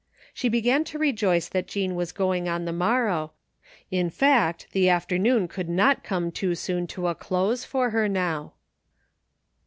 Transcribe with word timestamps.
She 0.33 0.49
began 0.49 0.83
to 0.85 0.97
rejoice 0.97 1.47
that 1.49 1.67
Jean 1.67 1.93
was 1.93 2.11
going 2.11 2.49
on 2.49 2.65
the 2.65 2.73
morrow; 2.73 3.33
in 3.91 4.09
fact, 4.09 4.65
the 4.71 4.89
afternoon 4.89 5.47
could 5.47 5.69
not 5.69 6.03
come 6.03 6.31
too 6.31 6.55
soon 6.55 6.87
to 6.87 7.07
a 7.07 7.13
close 7.13 7.65
for 7.65 7.91
her 7.91 8.07
now. 8.09 8.53